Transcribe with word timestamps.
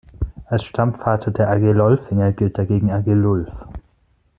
Als 0.47 0.63
Stammvater 0.63 1.29
der 1.29 1.47
Agilolfinger 1.51 2.31
gilt 2.31 2.57
dagegen 2.57 2.89
Agilulf. 2.89 3.49